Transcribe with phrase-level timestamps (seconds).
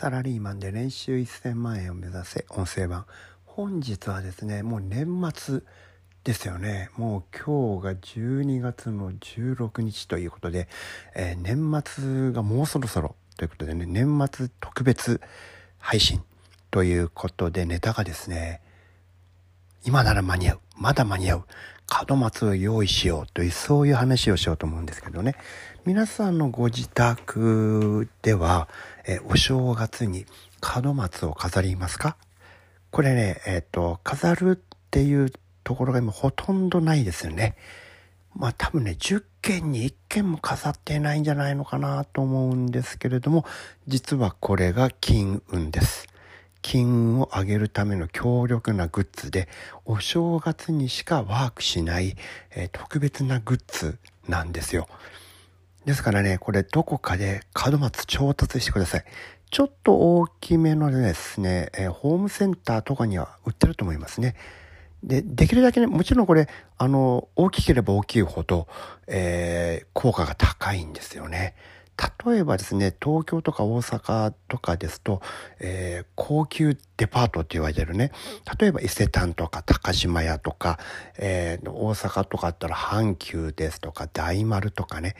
[0.00, 3.04] サラリーマンで年収1000万円を目指せ音声版。
[3.44, 5.60] 本日はですねもう年末
[6.24, 6.88] ですよね。
[6.96, 10.68] もう今日が12月の16日ということで、
[11.14, 15.20] えー、年末がもうそろそろということでね年末特別
[15.76, 16.22] 配信
[16.70, 18.62] ということでネタがですね
[19.84, 21.44] 今なら間に合うまだ間に合う
[22.08, 25.34] 門松を用意しようというそういう話をしようと思うんですけどね
[25.86, 28.68] 皆さんのご自宅では、
[29.06, 30.26] えお正月に
[30.84, 32.18] 門松を飾りますか？
[32.90, 35.32] これね、えっ、ー、と、飾るっていう
[35.64, 37.56] ところが今ほとんどないですよね。
[38.34, 43.46] まあ多分ね、10件に1件も飾ってないんじゃないのかなと思うんですけれども、
[43.86, 46.09] 実はこれが金運です。
[46.62, 49.48] 金運を上げるための強力なグッズで、
[49.84, 52.16] お正月にしかワークしない、
[52.50, 53.98] えー、特別なグッズ
[54.28, 54.88] なんですよ。
[55.84, 59.04] ですからね、これどこかで門松調達してください。
[59.50, 64.36] ちょっと大きめのですね、えー、ホームセンターとかには売ってると思いますね。
[65.02, 68.68] で、できるだけね、もちろんこれ、あの、大きければ大きいほど、
[69.06, 71.54] えー、効果が高いんですよね。
[72.26, 75.20] 例えばですね、東京とか大阪とかですと、
[75.58, 78.10] えー、高級デパートって言われてるね、
[78.58, 80.78] 例えば伊勢丹とか高島屋とか、
[81.18, 85.14] えー、大阪とかだったら阪急ですとか大丸とかね、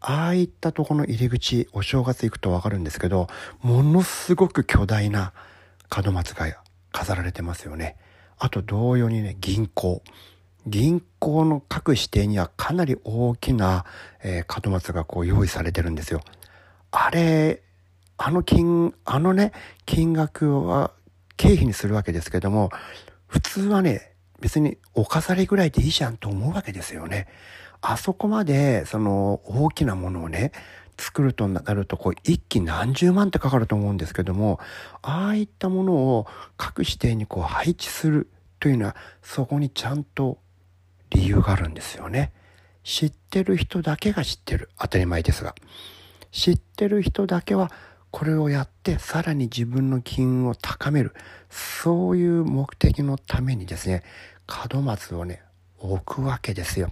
[0.00, 3.28] ああいったとこの入り口、お正月行くとわかるんですけど、
[3.62, 5.32] ものすごく巨大な
[6.04, 6.46] 門松が
[6.90, 7.96] 飾られてますよね。
[8.38, 10.02] あと同様にね、銀行。
[10.66, 13.84] 銀行の各指定にはかなり大きな、
[14.22, 16.20] えー、門松がこう用意されてるんですよ。
[16.90, 17.62] あれ、
[18.18, 19.52] あの金、あのね、
[19.84, 20.92] 金額は
[21.36, 22.70] 経費にするわけですけども、
[23.26, 27.28] 普通はね、別にお飾りぐらいでいいじゃんと思うわけですよね。
[27.80, 30.52] あそこまで、その、大きなものをね、
[30.98, 34.58] 作るとなると、こう、一気何十万ってかかると思うんですけども、
[35.02, 36.26] ああいったものを
[36.56, 40.38] 各指定にこう配置するというのは、そこにちゃんと
[41.10, 42.32] 理由があるんですよね。
[42.82, 44.70] 知ってる人だけが知ってる。
[44.78, 45.54] 当たり前ですが。
[46.30, 47.70] 知ってる人だけは、
[48.10, 51.12] これをやってさらに自分の金運を高める。
[51.50, 54.02] そういう目的のためにですね、
[54.72, 55.42] 門松をね、
[55.78, 56.90] 置くわけですよ。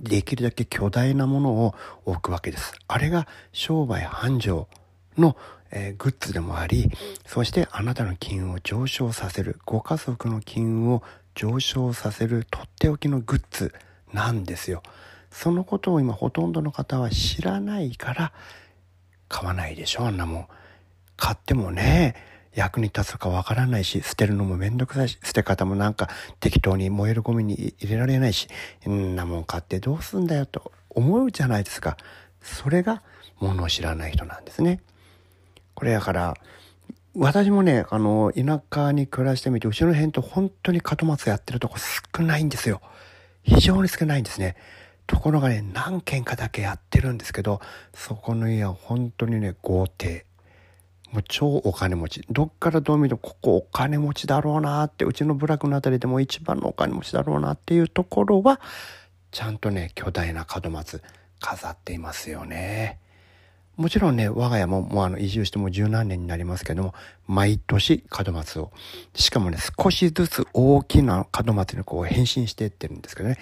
[0.00, 1.74] できるだけ巨大なものを
[2.04, 2.74] 置くわけです。
[2.88, 4.66] あれが商売繁盛
[5.18, 5.36] の、
[5.70, 6.90] えー、グッズでもあり、
[7.26, 11.02] そしてあなたの金運を上昇させる、ご家族の金運を
[11.40, 13.72] 上昇させるとっておきのグッズ
[14.12, 14.82] なんですよ。
[15.30, 18.32] そのことを今ほとんどの方は知らないから
[19.26, 20.46] 買わないでしょ、あんなもん。
[21.16, 22.14] 買ってもね、
[22.54, 28.46] 役に立つかわからないし、捨てるのもめんどくさいし、捨て方もなんか適当に燃えるゴミに入れられないし、
[28.86, 31.96] んなもん買ってどうすんだよと思うじゃないですか。
[32.42, 33.02] それが
[33.38, 34.82] 物を知らない人なんですね。
[35.74, 36.36] これだから、
[37.22, 42.80] 私もね、あの、田舎に暮らしてみて、後ろ辺と本当に門松やってるとこ少ないんですよ。
[43.42, 44.56] 非常に少ないんですね。
[45.06, 47.60] ところがね、何軒かだけやってるんですけど、
[47.92, 50.24] そこの家は本当にね、豪邸。
[51.12, 52.24] もう超お金持ち。
[52.30, 58.62] どっからどう見てもここお金持ちだろうなって、うちの部落のあたりでも一番のお金持ちだろうなっていうところは、
[59.30, 61.02] ちゃんとね、巨大な門松
[61.38, 62.98] 飾っていますよね。
[63.76, 66.94] もちろんね、我が家ももうあの移住しても十何年になりますけども、
[67.26, 68.72] 毎年門松を。
[69.14, 73.38] しかもね、少しずつ大きな門松にこう変身していってるんですけどね。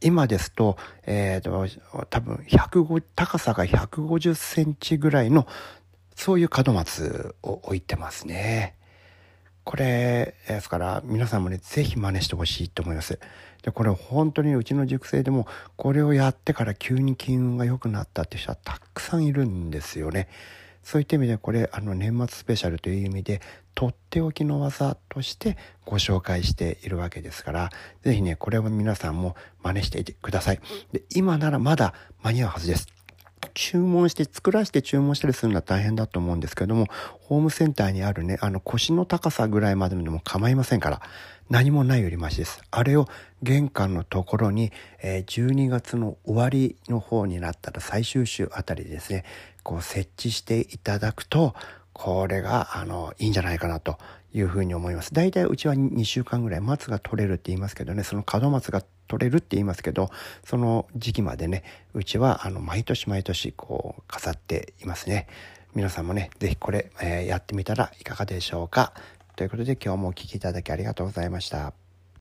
[0.00, 0.76] 今ですと、
[1.06, 5.46] えっ、ー、と、多分105、高さが150センチぐらいの
[6.14, 8.76] そういう門松を置いてますね。
[9.66, 13.18] これですから皆さんもね、ぜひ真似してほしいと思います。
[13.64, 20.28] で、これ本当にうちの熟成でもこれをやってから急に金運が良くなったって人はたくさんいるんですよね。
[20.84, 23.40] そういった意味でこれあの年末スペシャルという意味で
[23.74, 27.70] とっておきの技としてご紹介しているわけですから、
[28.02, 29.34] ぜひね、これを皆さんも
[29.64, 30.60] 真似していてください。
[30.92, 31.92] で、今ならまだ
[32.22, 32.95] 間に合うはずです。
[33.54, 36.86] 注文して作らせて注文したりするのは大変だと思うんですけども、
[37.20, 41.02] ホームセンターにあるね、あの腰の高さぐらいまででも構いませんから、
[41.48, 42.60] 何もないよりマシです。
[42.70, 43.06] あれを
[43.42, 44.72] 玄関のところに、
[45.02, 49.24] え、12月の終わりの方になったら最終週あたりですね、
[49.62, 51.54] こう設置していただくと、
[51.92, 53.96] これが、あの、いいんじゃないかなと
[54.34, 55.14] いうふうに思います。
[55.14, 60.10] 大体うちは2週間ぐらい松が取れるって言いますけどね、その門松が取れるって言いますけど、
[60.44, 61.62] その時期までね、
[61.94, 65.26] うちはあの毎年毎年こう飾っていますね。
[65.74, 68.92] 皆さんもね、是非これ、えー、やってみたらいかがでしょうか。
[69.36, 71.85] ということで今日もお聴きいただきありがとうございました。